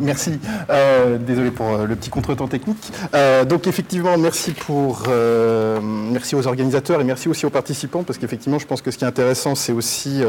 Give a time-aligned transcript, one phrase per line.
[0.00, 0.38] Merci.
[0.70, 2.92] Euh, désolé pour euh, le petit contretemps technique.
[3.14, 5.04] Euh, donc effectivement, merci pour,
[5.82, 9.04] merci aux organisateurs et merci aussi aux participants parce qu'effectivement, je pense que ce qui
[9.04, 10.22] est intéressant, c'est aussi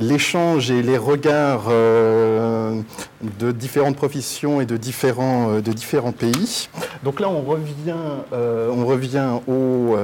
[0.00, 6.68] l'échange et les regards de différentes professions et de différents, de différents pays.
[7.02, 7.94] Donc là, on revient,
[8.32, 9.96] on revient au,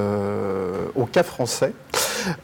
[0.95, 1.73] au cas français.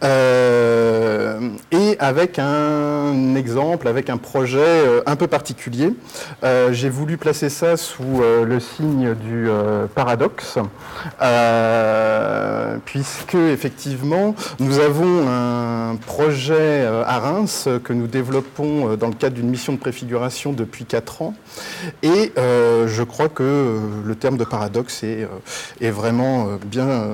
[0.04, 5.94] Euh, et avec un exemple, avec un projet euh, un peu particulier.
[6.44, 9.48] Euh, j'ai voulu placer ça sous le signe du
[9.96, 10.58] paradoxe,
[12.86, 19.50] puisque effectivement, nous avons un projet à Reims que nous développons dans le cadre d'une
[19.50, 21.34] mission de préfiguration depuis 4 ans.
[22.04, 25.28] Et je crois que le terme de paradoxe est,
[25.82, 27.10] est vraiment bien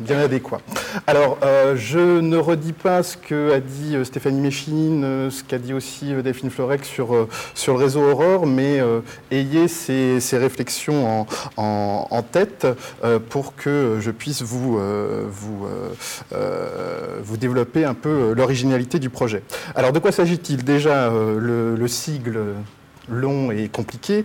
[0.00, 0.60] bien adéquat.
[1.06, 5.58] Alors, euh, je ne redis pas ce qu'a dit euh, Stéphanie Méchine, euh, ce qu'a
[5.58, 8.80] dit aussi Delphine Florec sur, le réseau Aurore, mais
[9.30, 11.26] ayez ces, réflexions
[11.56, 12.66] en, tête
[13.28, 14.78] pour que je puisse vous
[17.36, 19.42] développer un peu l'originalité du projet.
[19.74, 20.64] Alors, de quoi s'agit-il?
[20.64, 22.40] Déjà, le, le sigle
[23.08, 24.24] long et compliqué,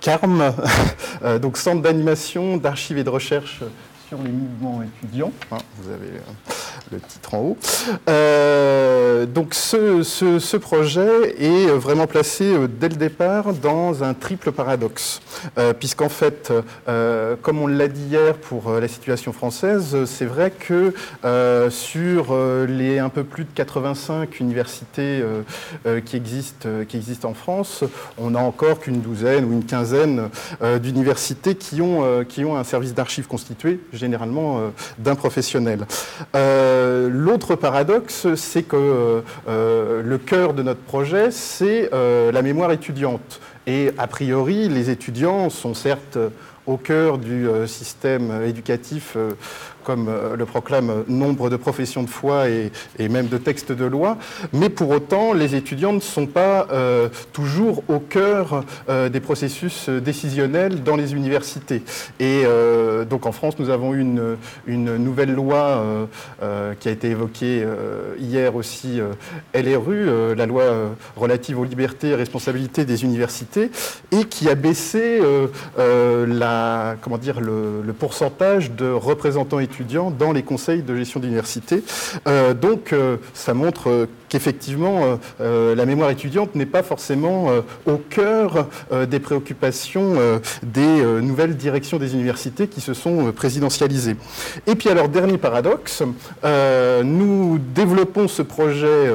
[0.00, 0.52] CARM,
[1.42, 3.62] donc Centre d'animation, d'archives et de recherche
[4.10, 5.30] sur les mouvements étudiants.
[5.52, 6.52] Hein, vous avez euh,
[6.90, 7.56] le titre en haut.
[8.08, 14.50] Euh, donc ce, ce, projet est vraiment placé euh, dès le départ dans un triple
[14.50, 15.20] paradoxe,
[15.78, 16.52] puisqu'en fait,
[17.42, 20.92] comme on l'a dit hier pour la situation française, c'est vrai que
[21.70, 25.22] sur les un peu plus de 85 universités
[26.04, 27.84] qui, existent, qui existent en France,
[28.18, 30.28] on n'a encore qu'une douzaine ou une quinzaine
[30.82, 35.86] d'universités qui, ont qui ont un service d'archives constitué généralement euh, d'un professionnel.
[36.34, 43.40] Euh, l'autre paradoxe, c'est que euh, le cœur de notre projet, c'est la mémoire étudiante.
[43.66, 46.18] Et a priori, les étudiants sont certes
[46.70, 49.16] au cœur du système éducatif
[49.84, 52.70] comme euh, le proclame nombre de professions de foi et,
[53.08, 54.18] même de textes de loi,
[54.52, 59.88] mais pour autant, les étudiants ne sont pas euh, toujours au cœur euh, des processus
[59.88, 61.82] décisionnels dans les universités.
[62.20, 62.44] Et
[63.08, 64.36] donc en France, nous avons une,
[64.66, 65.84] une nouvelle loi
[66.78, 67.64] qui a été évoquée
[68.18, 69.00] hier aussi,
[69.54, 70.64] LRU, la loi
[71.16, 73.70] relative aux libertés et responsabilités des universités,
[74.12, 75.20] et qui a baissé
[75.76, 76.59] la,
[77.00, 81.82] comment dire, le, pourcentage de représentants étudiants dans les conseils de gestion d'université.
[82.26, 87.48] Euh, donc euh, ça montre euh, qu'effectivement la mémoire étudiante n'est pas forcément
[87.84, 88.68] au cœur
[89.08, 90.14] des préoccupations
[90.62, 94.14] des nouvelles directions des universités qui se sont présidentialisées.
[94.68, 96.04] Et puis alors dernier paradoxe,
[96.44, 99.10] nous développons ce projet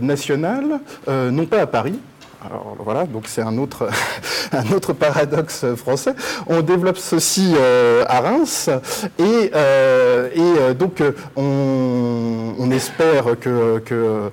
[0.00, 1.98] national non pas à Paris,
[2.42, 3.88] alors voilà, donc c'est un autre,
[4.52, 6.14] un autre paradoxe français.
[6.46, 8.70] On développe ceci euh, à Reims
[9.18, 11.02] et, euh, et euh, donc
[11.36, 14.30] on, on, espère que, que,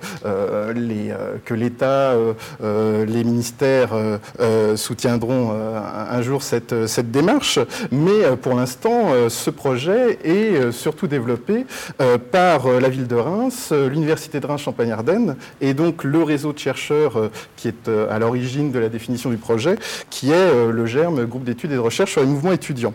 [0.74, 1.14] les,
[1.50, 2.14] l'État,
[2.62, 3.90] les ministères
[4.76, 7.60] soutiendront un jour cette, cette démarche.
[7.92, 11.66] Mais pour l'instant, ce projet est surtout développé
[12.32, 17.70] par la ville de Reims, l'Université de Reims-Champagne-Ardenne et donc le réseau de chercheurs qui
[17.70, 19.78] est à l'origine de la définition du projet,
[20.10, 22.94] qui est euh, le GERM, groupe d'études et de recherche sur les mouvements étudiants.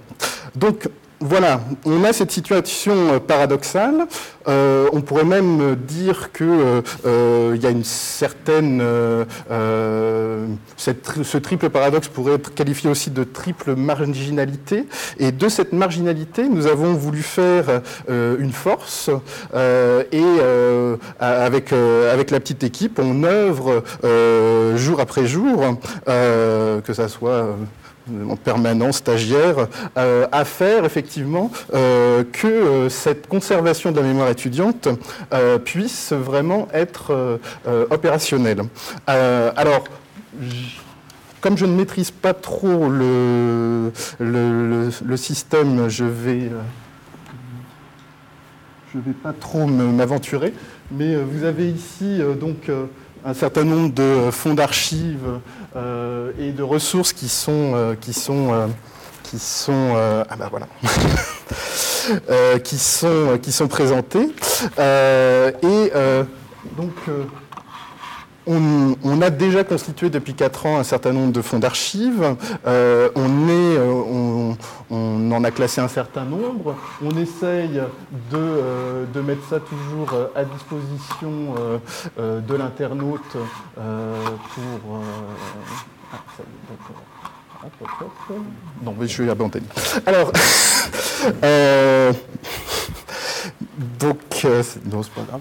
[1.23, 4.07] Voilà, on a cette situation euh, paradoxale.
[4.47, 6.83] on pourrait même dire que
[7.55, 8.83] il y a une certaine,
[10.77, 14.87] ce triple paradoxe pourrait être qualifié aussi de triple marginalité.
[15.19, 19.11] Et de cette marginalité, nous avons voulu faire une force.
[19.55, 20.25] et
[21.21, 23.85] avec avec la petite équipe, on œuvre
[24.77, 27.57] jour après jour, que ça soit
[28.29, 34.29] en permanence stagiaire, euh, à faire effectivement euh, que euh, cette conservation de la mémoire
[34.29, 34.89] étudiante
[35.65, 37.39] puisse vraiment être
[37.91, 38.63] opérationnelle.
[39.07, 39.85] alors,
[41.41, 43.91] comme je ne maîtrise pas trop le,
[45.17, 46.05] système, je
[48.95, 50.53] je vais pas trop m'aventurer,
[50.91, 52.71] mais vous avez ici donc
[53.25, 55.41] un certain nombre de fonds d'archives
[55.77, 58.67] euh, et de ressources qui sont, euh, qui sont, euh,
[59.23, 60.67] qui sont ah ben voilà.
[62.65, 64.29] qui sont qui sont présentées
[64.79, 65.93] et
[66.77, 66.95] donc
[68.47, 72.37] on, a déjà constitué depuis 4 ans un certain nombre de fonds d'archives.
[72.67, 73.29] Euh, on,
[74.53, 76.75] euh, on, en a classé un certain nombre.
[77.03, 77.81] On essaye
[78.31, 81.55] de, euh, mettre ça toujours à disposition
[82.19, 83.37] de l'internaute
[83.75, 85.01] pour...
[86.13, 86.19] Ah,
[88.83, 89.67] Non, mais je vais abandonner.
[90.05, 90.33] Alors,
[91.45, 92.13] euh,
[93.99, 95.41] donc, euh, non, c'est pas grave.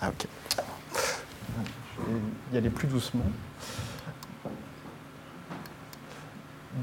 [0.00, 0.26] Ah, ok.
[1.96, 3.24] Je vais y aller plus doucement.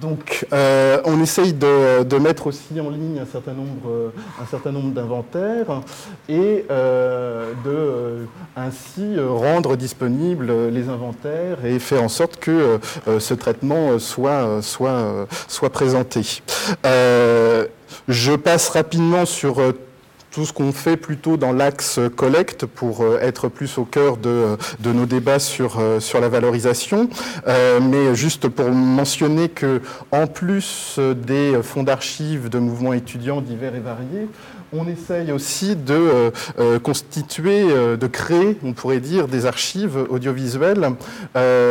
[0.02, 4.12] Donc, euh, on essaye de, mettre aussi en ligne un certain nombre,
[4.72, 5.82] nombre d'inventaires
[6.28, 8.26] et euh, de euh,
[8.56, 12.80] ainsi rendre disponibles les inventaires et faire en sorte que
[13.20, 14.62] ce traitement soit
[15.72, 16.42] présenté.
[18.08, 19.62] je passe rapidement sur
[20.32, 24.58] tout ce qu'on fait plutôt dans l'axe collecte pour euh, être plus au cœur de,
[24.86, 27.10] nos débats sur, euh, sur la valorisation.
[27.48, 29.82] Euh, mais juste pour mentionner que
[30.12, 34.30] en plus des fonds d'archives de mouvements étudiants divers et variés,
[34.74, 39.98] on essaye aussi de euh, euh, constituer, euh, de créer, on pourrait dire, des archives
[40.10, 40.92] audiovisuelles,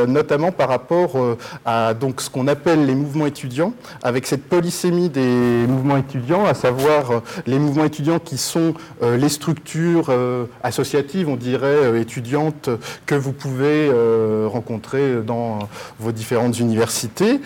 [0.09, 1.17] notamment par rapport
[1.65, 6.55] à donc, ce qu'on appelle les mouvements étudiants, avec cette polysémie des mouvements étudiants, à
[6.55, 10.13] savoir les mouvements étudiants qui sont les structures
[10.63, 12.71] associatives, on dirait, étudiantes,
[13.07, 13.91] que vous pouvez
[14.47, 15.61] rencontrer dans
[15.99, 17.41] vos différentes universités,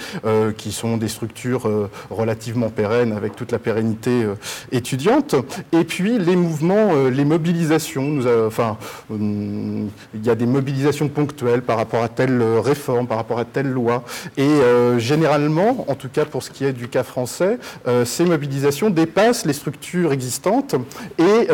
[0.56, 1.68] qui sont des structures
[2.10, 4.26] relativement pérennes, avec toute la pérennité
[4.72, 5.34] étudiante.
[5.72, 8.18] Et puis les mouvements, euh, les mobilisations.
[8.46, 8.76] Enfin,
[9.10, 13.44] euh, il y a des mobilisations ponctuelles par rapport à telle réforme, par rapport à
[13.44, 14.04] telle loi.
[14.36, 17.58] Et euh, généralement, en tout cas pour ce qui est du cas français,
[18.04, 20.74] ces mobilisations dépassent les structures existantes
[21.18, 21.48] et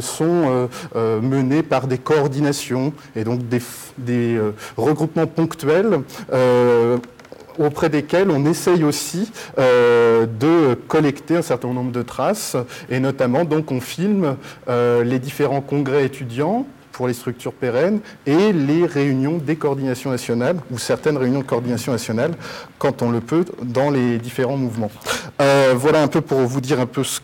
[0.00, 3.40] sont menées par des coordinations et donc
[3.98, 4.40] des
[4.76, 6.00] regroupements ponctuels
[7.58, 12.56] auprès desquels on essaye aussi euh, de collecter un certain nombre de traces,
[12.90, 14.36] et notamment donc on filme
[14.68, 20.58] euh, les différents congrès étudiants pour les structures pérennes et les réunions des coordinations nationales
[20.70, 22.34] ou certaines réunions de coordination nationale
[22.78, 24.92] quand on le peut dans les différents mouvements.
[25.42, 27.20] Euh, voilà un peu pour vous dire un peu ce,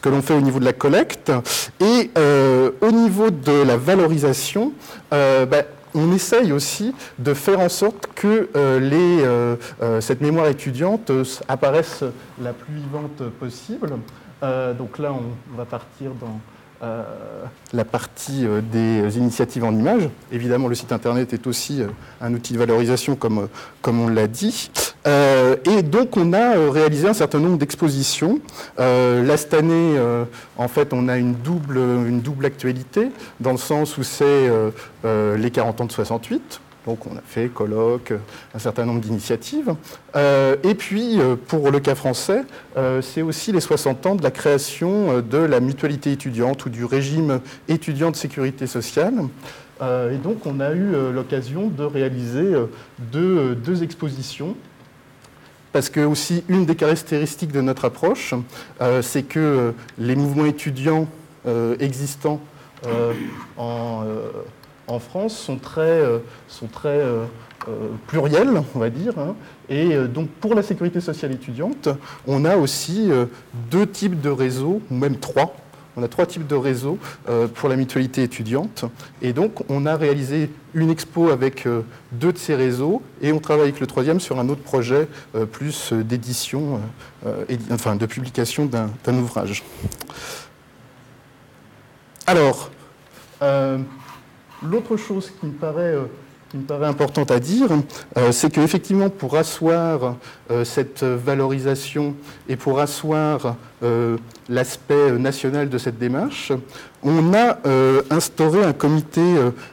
[0.00, 1.30] que l'on fait au niveau de la collecte
[1.80, 2.10] et
[2.80, 4.72] au niveau de la valorisation.
[5.10, 5.64] Ben,
[5.94, 11.10] on essaye aussi de faire en sorte que euh, euh, euh, cette mémoire étudiante
[11.48, 12.04] apparaisse
[12.40, 13.90] la plus vivante possible.
[14.78, 16.40] donc là, on va partir dans
[16.82, 17.02] euh,
[17.74, 20.08] la partie euh, des initiatives en images.
[20.32, 21.88] Évidemment, le site internet est aussi euh,
[22.22, 23.48] un outil de valorisation, comme,
[23.82, 24.70] comme on l'a dit.
[25.06, 28.40] et donc, on a réalisé un certain nombre d'expositions.
[28.78, 29.98] là, cette année,
[30.56, 33.10] en fait, on a une double, une double actualité,
[33.40, 34.50] dans le sens où c'est
[35.04, 38.12] les 40 ans de 68 donc on a fait colloque,
[38.54, 39.74] un certain nombre d'initiatives.
[40.16, 42.42] Euh, et puis euh, pour le cas français,
[42.76, 46.84] euh, c'est aussi les 60 ans de la création de la mutualité étudiante ou du
[46.84, 49.14] régime étudiant de sécurité sociale.
[49.82, 52.54] et donc on a eu l'occasion de réaliser
[52.98, 54.56] deux, deux, expositions.
[55.72, 58.34] Parce que aussi une des caractéristiques de notre approche,
[59.02, 61.06] c'est que les mouvements étudiants
[61.78, 62.40] existants
[63.56, 64.04] en
[64.90, 67.24] en France sont très, euh, sont très euh,
[67.68, 69.18] euh, pluriels, on va dire.
[69.18, 69.34] Hein.
[69.68, 71.88] Et donc pour la sécurité sociale étudiante,
[72.26, 73.10] on a aussi
[73.70, 75.54] deux types de réseaux, ou même trois.
[75.96, 76.98] On a trois types de réseaux
[77.54, 78.84] pour la mutualité étudiante.
[79.22, 81.68] Et donc on a réalisé une expo avec
[82.10, 85.06] deux de ces réseaux et on travaille avec le troisième sur un autre projet
[85.52, 86.80] plus d'édition,
[87.70, 89.62] enfin de publication d'un ouvrage.
[92.26, 92.70] Alors,
[94.62, 96.04] L'autre chose qui me paraît, euh,
[96.50, 97.68] qui me paraît importante à dire,
[98.18, 100.16] euh, c'est qu'effectivement, pour asseoir
[100.50, 102.14] euh, cette valorisation
[102.48, 103.56] et pour asseoir
[104.48, 106.52] l'aspect national de cette démarche,
[107.02, 107.58] on a
[108.10, 109.22] instauré un comité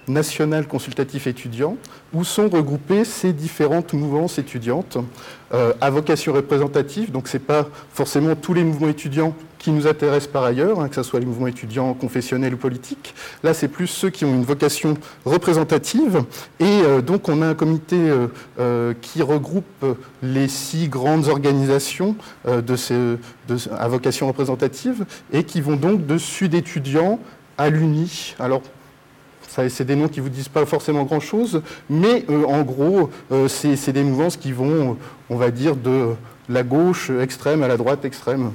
[0.08, 1.76] national consultatif étudiant
[2.14, 4.98] où sont regroupées ces différentes mouvances étudiantes
[5.52, 7.12] à vocation représentative.
[7.12, 9.36] Donc, ce n'est pas forcément tous les mouvements étudiants
[9.68, 13.14] qui nous intéressent par ailleurs, hein, que ce soit les mouvements étudiants, confessionnels ou politiques.
[13.44, 14.96] Là, c'est plus ceux qui ont une vocation
[15.26, 16.24] représentative.
[16.60, 18.28] Et euh, donc, on a un comité euh,
[18.60, 19.86] euh, qui regroupe
[20.22, 22.16] les six grandes organisations
[22.76, 23.18] ces,
[23.78, 27.20] à vocation représentative et qui vont donc de Sud étudiants
[27.58, 28.36] à l'UNI.
[28.40, 28.62] Alors,
[29.48, 33.10] c'est des noms qui ne vous disent pas forcément grand-chose, mais en gros,
[33.48, 34.98] c'est des mouvances qui vont,
[35.30, 36.14] on va dire, de
[36.50, 38.52] la gauche extrême à la droite extrême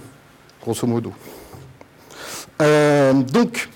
[0.62, 1.12] grosso modo.
[2.61, 3.69] Euh, donc,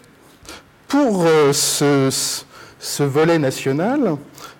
[0.88, 4.16] pour euh, ce, volet national,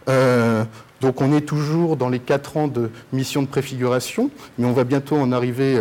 [0.09, 0.65] euh,
[1.01, 4.85] donc on est toujours dans les quatre ans de mission de préfiguration, mais on va
[4.85, 5.79] bientôt en arriver,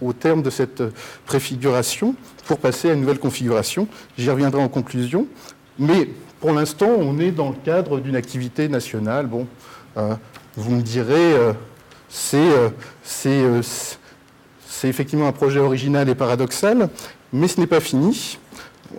[0.00, 0.82] au terme de cette
[1.26, 2.14] préfiguration
[2.46, 3.88] pour passer à une nouvelle configuration.
[4.16, 5.26] J'y reviendrai en conclusion.
[5.78, 6.08] Mais
[6.40, 9.26] pour l'instant, on est dans le cadre d'une activité nationale.
[9.26, 9.46] Bon,
[10.56, 11.34] vous me direz,
[12.08, 12.48] c'est
[14.84, 16.88] effectivement un projet original et paradoxal,
[17.32, 18.38] mais ce n'est pas fini.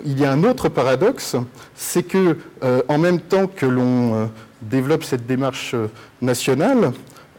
[0.06, 1.36] Il y a un autre paradoxe,
[1.76, 2.38] c'est que
[2.88, 4.30] en même temps que l'on
[4.62, 5.76] développe cette démarche
[6.22, 6.92] nationale,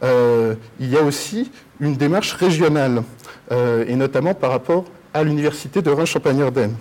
[0.03, 3.03] il y a aussi une démarche régionale,
[3.51, 6.75] et notamment par rapport à l'université de Reims-Champagne-Ardenne.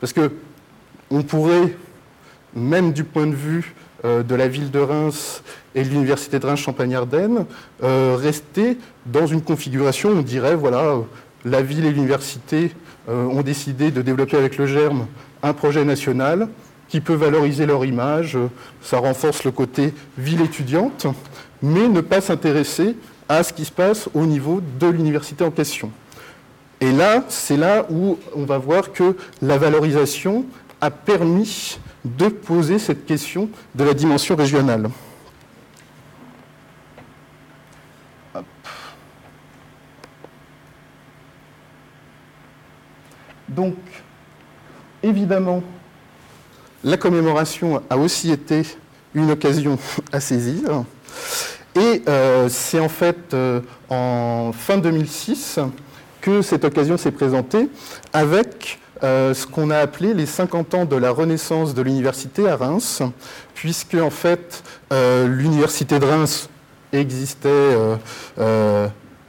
[0.00, 0.32] Parce que
[1.12, 1.76] on pourrait,
[2.54, 3.74] même du point de vue
[4.04, 5.42] euh, de la ville de Reims
[5.74, 7.44] et de l'université de Reims-Champagne-Ardenne,
[7.82, 10.96] euh, rester dans une configuration, on dirait, voilà,
[11.44, 12.68] la ville et l'université euh,
[13.08, 15.06] ont décidé de développer avec le GERM
[15.42, 16.48] un projet national
[16.88, 18.36] qui peut valoriser leur image,
[18.82, 21.06] ça renforce le côté ville étudiante,
[21.62, 22.96] mais ne pas s'intéresser
[23.28, 25.90] à ce qui se passe au niveau de l'université en question.
[26.80, 30.44] Et là, c'est là où on va voir que la valorisation
[30.80, 34.90] a permis de poser cette question de la dimension régionale.
[43.48, 43.76] Donc,
[45.22, 45.62] évidemment,
[46.82, 48.62] la commémoration a aussi été
[49.14, 49.78] une occasion
[50.10, 50.82] à saisir.
[51.76, 55.60] Et euh, c'est en fait euh, en fin 2006
[56.20, 57.68] que cette occasion s'est présentée
[58.12, 62.56] avec euh, ce qu'on a appelé les 50 ans de la renaissance de l'université à
[62.56, 63.00] Reims,
[63.54, 66.50] puisque en fait l'université de Reims
[66.92, 67.76] existait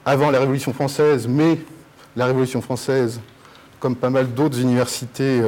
[0.05, 1.59] avant la Révolution française, mais
[2.15, 3.21] la Révolution française
[3.84, 5.42] comme pas mal d'autres universités,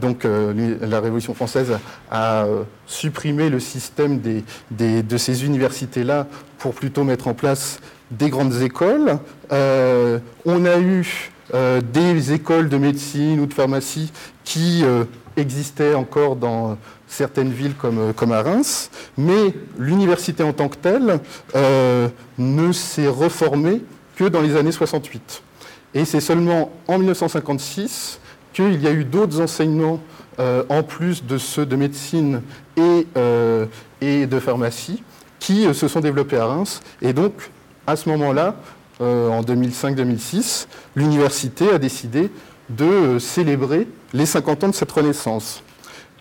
[0.00, 1.78] donc la Révolution française
[2.10, 2.44] a,
[2.88, 6.26] supprimé le système de ces universités-là
[6.58, 7.78] pour plutôt mettre en place
[8.10, 9.18] des grandes écoles.
[9.52, 14.12] Euh, on a eu euh, des écoles de médecine ou de pharmacie
[14.44, 15.04] qui euh,
[15.36, 21.18] existaient encore dans certaines villes comme, comme à Reims, mais l'université en tant que telle
[22.38, 23.82] ne s'est reformée
[24.16, 25.42] que dans les années 68.
[25.94, 28.20] Et c'est seulement en 1956
[28.52, 30.00] qu'il y a eu d'autres enseignements
[30.68, 32.40] en plus de ceux de médecine
[32.76, 33.06] et,
[34.00, 35.02] et de pharmacie
[35.40, 36.80] qui se sont développés à Reims.
[37.02, 37.50] Et donc,
[37.86, 38.56] à ce moment-là,
[39.00, 42.30] euh, en 2005-2006, l'université a décidé
[42.68, 45.62] de euh, célébrer les 50 ans de cette renaissance.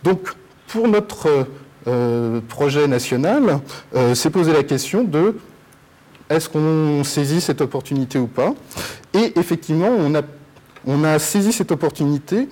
[0.04, 0.34] Donc,
[0.68, 1.48] pour notre
[1.88, 3.60] euh, projet national,
[4.14, 5.36] c'est poser la question de
[6.30, 8.54] est-ce qu'on saisit cette opportunité ou pas
[9.14, 9.90] Et effectivement,
[10.86, 12.48] on a, saisi cette opportunité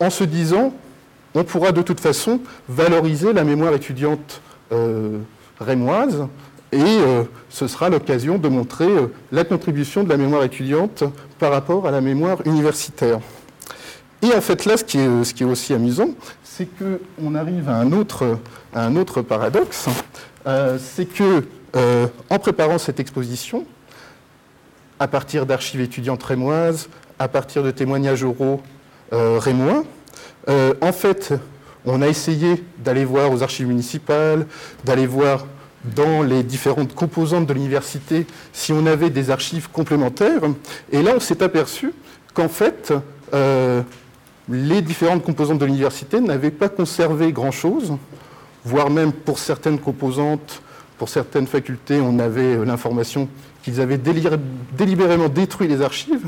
[0.00, 0.72] en se disant
[1.34, 4.40] on pourra de toute façon valoriser la mémoire étudiante
[5.60, 6.26] rémoise
[6.72, 11.04] et euh, ce sera l'occasion de montrer euh, la contribution de la mémoire étudiante
[11.38, 13.20] par rapport à la mémoire universitaire.
[14.22, 16.10] Et en fait, là, ce qui est, aussi amusant,
[16.42, 19.86] c'est qu'on arrive à un autre, paradoxe,
[20.46, 21.44] euh, c'est que
[21.76, 23.66] en préparant cette exposition,
[24.98, 28.62] à partir d'archives étudiantes rémoises, à partir de témoignages oraux
[29.12, 29.84] rémois,
[30.48, 31.34] en fait,
[31.84, 34.46] on a essayé d'aller voir aux archives municipales,
[34.84, 35.46] d'aller voir
[35.94, 40.42] dans les différentes composantes de l'université si on avait des archives complémentaires.
[40.90, 41.92] Et là, on s'est aperçu
[42.34, 42.92] qu'en fait,
[43.34, 43.82] euh,
[44.48, 47.92] les différentes composantes de l'université n'avaient pas conservé grand-chose,
[48.64, 50.62] voire même pour certaines composantes,
[50.98, 53.28] pour certaines facultés, on avait l'information
[53.62, 56.26] qu'ils avaient délibérément détruit les archives.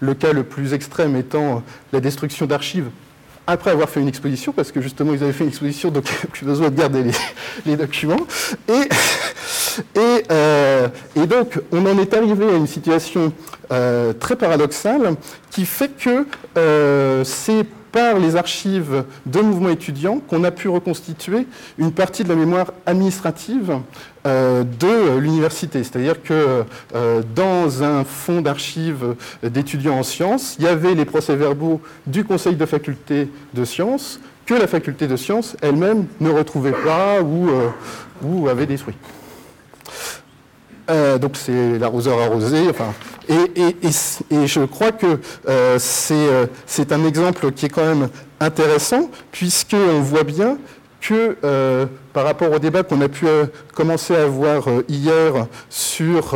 [0.00, 2.90] Le cas le plus extrême étant la destruction d'archives
[3.46, 6.46] après avoir fait une exposition, parce que justement ils avaient fait une exposition, donc plus
[6.46, 7.04] besoin de garder
[7.66, 8.26] les, documents.
[8.68, 8.88] Et,
[10.30, 13.32] euh, et, donc on en est arrivé à une situation
[13.72, 15.14] euh, très paradoxale
[15.50, 21.46] qui fait que euh, c'est par les archives de mouvements étudiants qu'on a pu reconstituer
[21.78, 23.78] une partie de la mémoire administrative
[24.26, 25.82] euh, de l'université.
[25.82, 31.80] C'est-à-dire que euh, dans un fonds d'archives d'étudiants en sciences, il y avait les procès-verbaux
[32.06, 37.22] du conseil de faculté de sciences que la faculté de sciences elle-même ne retrouvait pas
[37.22, 37.68] ou, euh,
[38.22, 38.96] ou avait détruit.
[41.20, 42.68] Donc c'est l'arroseur arrosé.
[42.68, 42.92] Enfin,
[43.30, 45.18] et, je crois que
[45.48, 45.78] euh,
[46.10, 48.08] euh, c'est un exemple qui est quand même
[48.40, 50.58] intéressant, puisqu'on voit bien
[51.00, 53.26] que euh, par rapport au débat qu'on a pu
[53.74, 56.34] commencer à avoir hier sur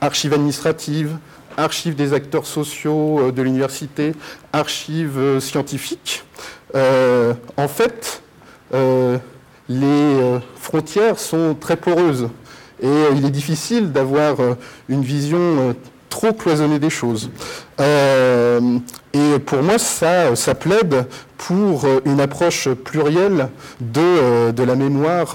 [0.00, 1.16] archives administratives,
[1.56, 4.14] archives des acteurs sociaux de l'université,
[4.52, 6.24] archives scientifiques,
[6.74, 8.22] en fait,
[9.68, 12.28] les frontières sont très poreuses.
[12.82, 14.54] Et euh, il est difficile d'avoir euh,
[14.88, 15.72] une vision euh,
[16.08, 17.30] trop cloisonnée des choses.
[19.14, 21.06] Et pour moi, ça, plaide
[21.38, 23.48] pour une approche plurielle
[23.80, 25.34] de, la mémoire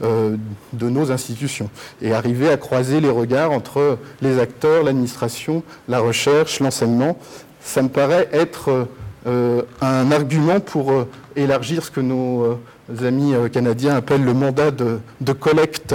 [0.00, 1.70] de nos institutions
[2.02, 7.18] et arriver à croiser les regards entre les acteurs, l'administration, la recherche, l'enseignement.
[7.62, 8.86] Ça me paraît être
[9.26, 12.58] un argument pour élargir ce que nos
[13.02, 15.94] amis canadiens appellent le mandat de collecte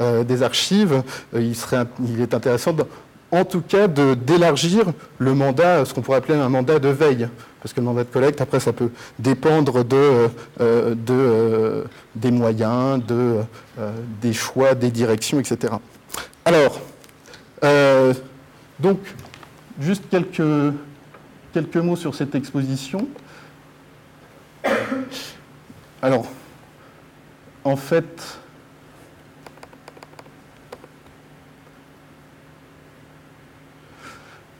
[0.00, 1.02] des archives.
[1.34, 2.74] Il, serait, il est intéressant
[3.32, 7.28] en tout cas d'élargir le mandat, ce qu'on pourrait appeler un mandat de veille.
[7.62, 10.28] Parce que le mandat de collecte, après, ça peut dépendre de,
[10.60, 11.84] euh, euh,
[12.14, 13.38] des moyens, de,
[13.78, 15.74] euh, des choix, des directions, etc.
[16.44, 16.80] Alors,
[18.80, 18.98] donc,
[19.80, 20.74] juste quelques,
[21.54, 23.08] quelques mots sur cette exposition.
[26.02, 26.26] Alors,
[27.64, 28.41] en fait,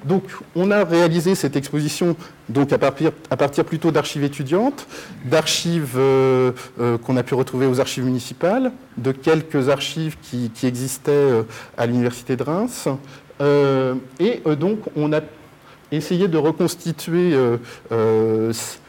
[0.05, 0.25] Donc,
[0.57, 2.17] on a réalisé cette exposition
[2.49, 4.87] donc à, partir, plutôt d'archives étudiantes,
[5.25, 11.13] d'archives euh, euh, qu'on a pu retrouver aux archives municipales, de quelques archives qui, existaient
[11.13, 11.43] euh,
[11.79, 12.89] à l'Université de Reims.
[14.21, 15.21] et donc, on a
[15.91, 17.37] essayé de reconstituer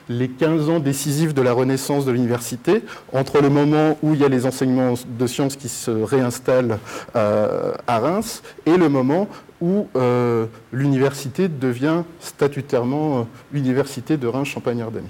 [0.10, 4.26] les 15 ans décisifs de la renaissance de l'université, entre le moment où il y
[4.26, 6.78] a les enseignements de sciences qui se réinstallent
[7.16, 9.28] à Reims et le moment
[9.64, 13.24] où euh, l'université devient statutairement euh,
[13.58, 15.08] Université de Reims-Champagne-Ardenne.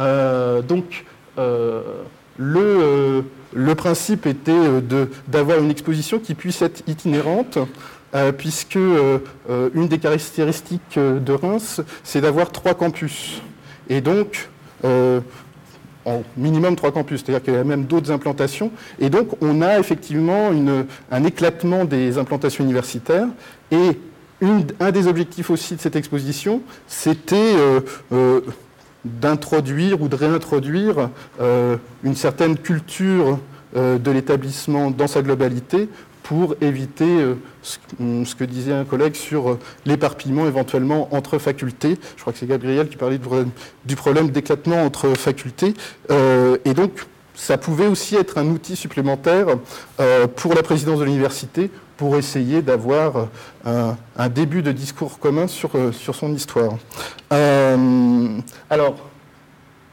[0.00, 1.04] Euh, donc,
[2.36, 4.82] le, le, principe était
[5.28, 7.58] d'avoir une exposition qui puisse être itinérante,
[8.38, 13.42] puisque une des caractéristiques de Reims, c'est d'avoir trois campus.
[13.88, 14.48] Et donc,
[16.04, 18.70] en minimum trois campus, c'est-à-dire qu'il y a même d'autres implantations.
[18.98, 23.28] Et donc, on a effectivement une, un éclatement des implantations universitaires.
[23.70, 23.98] Et
[24.80, 27.80] un des objectifs aussi de cette exposition, c'était euh,
[28.12, 28.40] euh,
[29.04, 33.38] d'introduire ou de réintroduire euh, une certaine culture
[33.76, 35.88] de l'établissement dans sa globalité
[36.22, 37.76] pour éviter ce,
[38.36, 41.98] que disait un collègue sur l'éparpillement éventuellement entre facultés.
[42.14, 43.18] Je crois que c'est Gabriel qui parlait
[43.84, 45.74] du problème d'éclatement entre facultés.
[46.08, 46.92] et donc,
[47.34, 49.46] ça pouvait aussi être un outil supplémentaire
[50.36, 53.28] pour la présidence de l'université pour essayer d'avoir
[53.66, 56.76] euh, un, début de discours commun sur, euh, sur son histoire.
[57.32, 58.96] Euh, alors,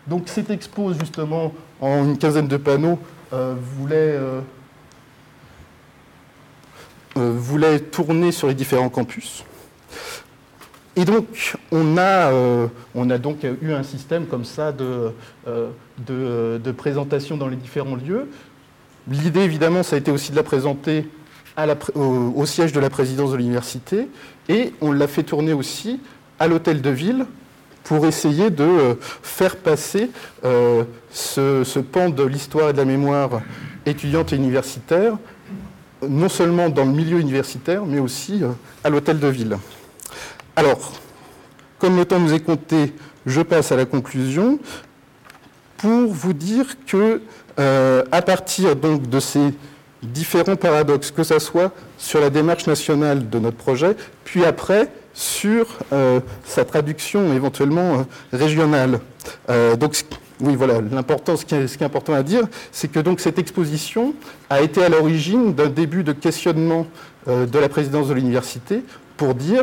[0.07, 2.99] donc cette expo, justement, en une quinzaine de panneaux,
[3.31, 4.19] voulait,
[7.15, 9.45] voulait tourner sur les différents campus.
[10.97, 12.29] Et donc, on a,
[12.93, 15.13] on a donc eu un système comme ça de,
[15.47, 18.29] de, de présentation dans les différents lieux.
[19.07, 21.07] L'idée, évidemment, ça a été aussi de la présenter
[21.95, 24.07] au, siège de la présidence de l'université
[24.49, 25.99] et on l'a fait tourner aussi
[26.39, 27.25] à l'hôtel de ville
[27.83, 30.09] pour essayer de euh, faire passer
[30.45, 33.41] euh, ce, pan de l'histoire et de la mémoire
[33.85, 35.17] étudiante et universitaire,
[36.07, 38.49] non seulement dans le milieu universitaire, mais aussi euh,
[38.83, 39.57] à l'hôtel de ville.
[40.55, 40.93] Alors,
[41.79, 42.93] comme le temps nous est compté,
[43.25, 44.59] je passe à la conclusion
[45.77, 47.21] pour vous dire que,
[47.57, 49.53] à partir donc de ces
[50.03, 55.77] différents paradoxes, que ce soit sur la démarche nationale de notre projet, puis après sur
[55.91, 58.99] euh, sa traduction éventuellement euh, régionale.
[59.49, 59.95] Euh, donc,
[60.39, 64.15] oui, voilà, ce, qui est important à dire, c'est que donc cette exposition
[64.49, 66.87] a été à l'origine d'un début de questionnement
[67.27, 68.83] de la présidence de l'université
[69.17, 69.61] pour dire,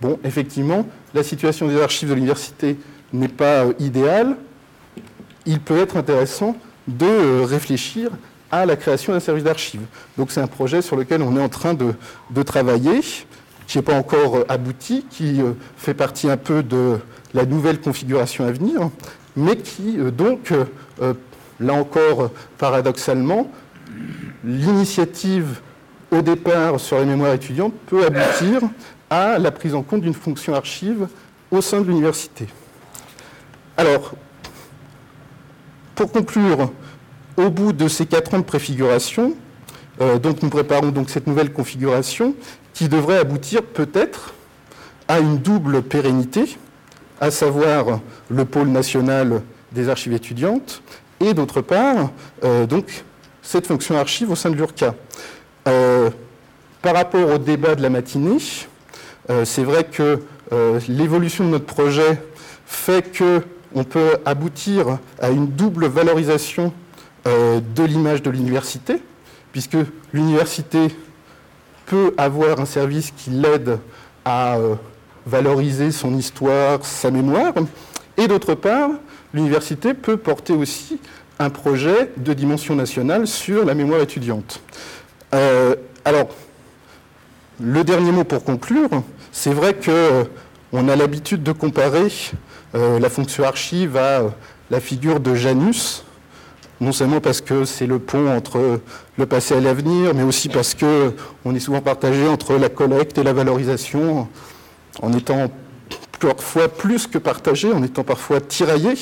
[0.00, 2.76] bon, effectivement, la situation des archives de l'université
[3.12, 4.34] n'est pas idéale,
[5.46, 6.56] il peut être intéressant
[6.88, 8.10] de réfléchir
[8.50, 9.82] à la création d'un service d'archives.
[10.16, 11.94] Donc c'est un projet sur lequel on est en train de,
[12.42, 13.00] travailler,
[13.66, 16.98] qui n'est pas encore abouti, qui euh, fait partie un peu de
[17.34, 18.90] la nouvelle configuration à venir,
[19.36, 21.14] mais qui euh, donc, euh,
[21.60, 23.50] là encore paradoxalement,
[24.44, 25.60] l'initiative
[26.10, 28.62] au départ sur les mémoires étudiantes peut aboutir
[29.10, 31.08] à la prise en compte d'une fonction archive
[31.50, 32.46] au sein de l'université.
[33.76, 34.12] Alors,
[35.94, 36.70] pour conclure,
[37.38, 39.34] au bout de ces quatre ans de préfiguration,
[40.00, 42.34] euh, donc nous préparons donc cette nouvelle configuration
[42.74, 44.34] qui devrait aboutir peut-être
[45.06, 46.58] à une double pérennité,
[47.20, 50.82] à savoir le pôle national des archives étudiantes
[51.20, 52.10] et d'autre part
[52.44, 53.04] euh, donc
[53.42, 54.94] cette fonction archive au sein de l'URCA.
[55.68, 56.10] Euh,
[56.82, 58.38] par rapport au débat de la matinée,
[59.44, 60.22] c'est vrai que
[60.88, 62.22] l'évolution de notre projet
[62.66, 66.72] fait qu'on peut aboutir à une double valorisation
[67.24, 69.02] de l'image de l'université,
[69.52, 69.76] puisque
[70.12, 70.88] l'université
[71.88, 73.78] peut avoir un service qui l'aide
[74.24, 74.74] à euh,
[75.26, 77.54] valoriser son histoire, sa mémoire.
[78.16, 78.90] Et d'autre part,
[79.32, 80.98] l'université peut porter aussi
[81.38, 84.60] un projet de dimension nationale sur la mémoire étudiante.
[85.34, 86.28] Euh, alors,
[87.60, 88.90] le dernier mot pour conclure,
[89.32, 92.08] c'est vrai qu'on a l'habitude de comparer
[92.74, 94.22] la fonction archive à
[94.70, 96.04] la figure de Janus,
[96.80, 98.80] non seulement parce que c'est le pont entre
[99.16, 103.22] le passé et l'avenir, mais aussi parce qu'on est souvent partagé entre la collecte et
[103.22, 104.28] la valorisation,
[105.02, 105.50] en étant
[106.20, 108.94] parfois plus que partagé, en étant parfois tiraillé.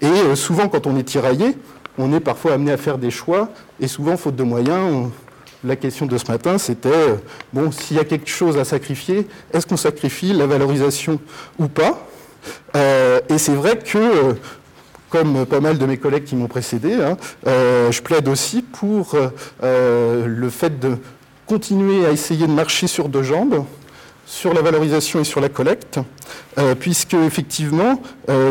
[0.00, 1.56] Et euh, souvent, quand on est tiraillé,
[1.98, 3.48] on est parfois amené à faire des choix,
[3.80, 5.10] et souvent, faute de moyens,
[5.64, 7.16] la question de ce matin, c'était, euh,
[7.52, 11.18] bon, s'il y a quelque chose à sacrifier, est-ce qu'on sacrifie la valorisation
[11.58, 12.06] ou pas?
[12.76, 14.36] Euh, Et c'est vrai que
[15.10, 17.16] comme pas mal de mes collègues qui m'ont précédé, hein,
[17.46, 19.14] euh, je plaide aussi pour
[19.62, 20.96] euh, le fait de
[21.46, 23.64] continuer à essayer de marcher sur deux jambes,
[24.26, 26.00] sur la valorisation et sur la collecte,
[26.58, 28.00] euh, puisque effectivement,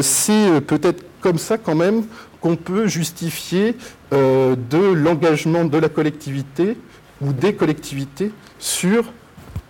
[0.01, 2.03] c'est peut-être comme ça quand même
[2.39, 3.75] qu'on peut justifier
[4.11, 6.77] de l'engagement de la collectivité
[7.21, 9.11] ou des collectivités sur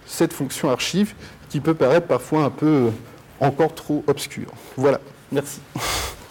[0.05, 1.13] cette fonction archive
[1.49, 2.89] qui peut paraître parfois un peu
[3.39, 4.51] encore trop obscure.
[4.77, 4.99] Voilà,
[5.31, 5.59] merci.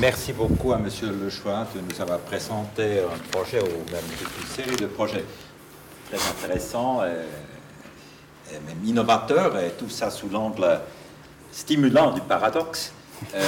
[0.00, 4.04] Merci beaucoup à Monsieur Lechois de nous avoir présenté un projet ou même
[4.40, 5.24] une série de projets
[6.10, 10.80] très intéressants et, même innovateurs, et tout ça sous l'angle
[11.50, 12.92] stimulant du paradoxe.
[13.34, 13.40] Euh,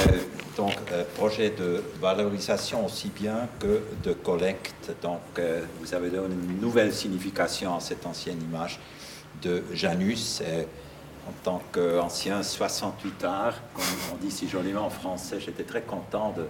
[0.57, 4.91] donc, euh, projet de valorisation aussi bien que de collecte.
[5.03, 8.79] Donc, euh, vous avez donné une nouvelle signification à cette ancienne image
[9.43, 10.41] de Janus
[11.29, 16.33] en tant qu'ancien 68 art, comme on dit si joliment en français, j'étais très content
[16.35, 16.45] de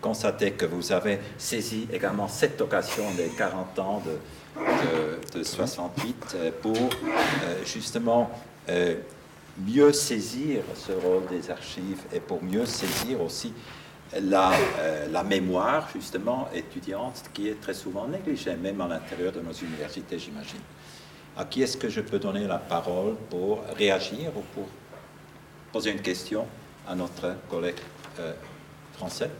[0.00, 6.76] constater que vous avez saisi également cette occasion des 40 ans de, 68 euh, pour
[6.76, 8.28] euh, justement
[8.68, 8.96] euh,
[9.64, 13.52] mieux saisir ce rôle des archives et pour mieux saisir aussi
[14.20, 14.50] la,
[15.12, 20.18] la, mémoire justement étudiante qui est très souvent négligée, même à l'intérieur de nos universités,
[20.18, 20.60] j'imagine.
[21.36, 24.68] À qui est-ce que je peux donner la parole pour réagir ou pour
[25.72, 26.46] poser une question
[26.88, 27.78] à notre collègue
[28.18, 28.32] euh,
[28.94, 29.30] français?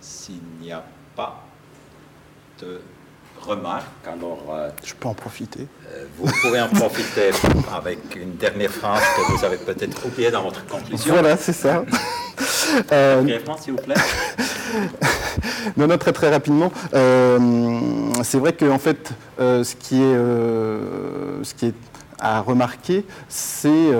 [0.00, 0.84] S'il n'y a
[1.16, 1.42] pas
[2.60, 2.80] de
[3.40, 4.44] remarques, alors...
[4.52, 5.66] Euh, je peux en profiter.
[5.88, 7.30] Euh, vous pouvez en profiter
[7.74, 11.14] avec une dernière phrase que vous avez peut-être oubliée dans votre conclusion.
[11.14, 11.84] Voilà, c'est ça.
[13.58, 13.94] S'il vous plaît.
[15.76, 16.72] non, non, très très rapidement.
[16.94, 17.38] Euh,
[18.22, 21.74] c'est vrai que en fait, euh, ce qui est, euh, ce qui est
[22.20, 23.90] à remarquer, c'est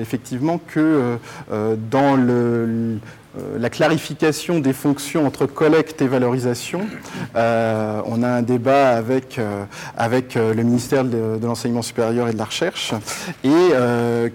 [0.00, 1.16] effectivement que
[1.48, 2.98] dans le
[3.58, 6.82] la clarification des fonctions entre collecte et valorisation.
[7.34, 9.64] Euh, on a un débat avec, euh,
[9.96, 12.92] avec le ministère de, l'Enseignement supérieur et de la Recherche
[13.44, 13.48] et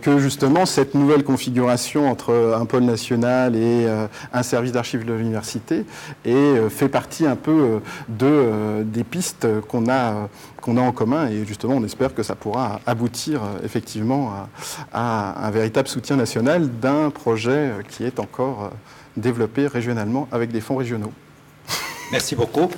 [0.01, 3.87] que justement cette nouvelle configuration entre un pôle national et
[4.33, 5.85] un service d'archives de l'université
[6.23, 7.79] fait partie un peu
[8.09, 10.29] de, des pistes qu'on a
[10.67, 14.33] qu'on a en commun et justement on espère que ça pourra aboutir effectivement
[14.91, 18.71] à, à un véritable soutien national d'un projet qui est encore
[19.15, 21.13] développé régionalement avec des fonds régionaux.
[22.11, 22.69] Merci beaucoup.